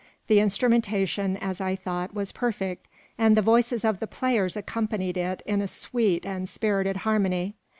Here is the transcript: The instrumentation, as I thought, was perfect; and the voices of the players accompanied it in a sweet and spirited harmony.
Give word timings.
The 0.25 0.39
instrumentation, 0.39 1.37
as 1.37 1.61
I 1.61 1.75
thought, 1.75 2.11
was 2.11 2.31
perfect; 2.31 2.87
and 3.19 3.37
the 3.37 3.41
voices 3.43 3.85
of 3.85 3.99
the 3.99 4.07
players 4.07 4.57
accompanied 4.57 5.15
it 5.17 5.43
in 5.45 5.61
a 5.61 5.67
sweet 5.67 6.25
and 6.25 6.49
spirited 6.49 6.97
harmony. 7.05 7.53